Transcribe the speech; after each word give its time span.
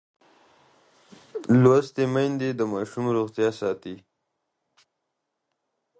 لوستې 1.61 2.03
میندې 2.13 2.49
د 2.55 2.61
ماشوم 2.73 3.05
روغتیا 3.17 3.49
ساتي. 3.59 3.95